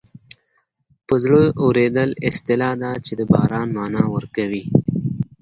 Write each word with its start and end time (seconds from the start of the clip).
په 1.07 1.13
زړه 1.23 1.41
اورېدل 1.63 2.09
اصطلاح 2.29 2.73
ده 2.81 2.91
چې 3.05 3.13
د 3.19 3.21
باران 3.31 3.67
مانا 3.77 4.03
ورکوي 4.15 4.63